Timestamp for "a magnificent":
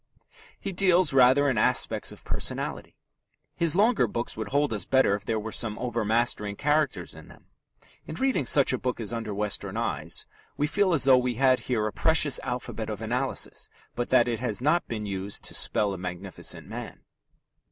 15.93-16.67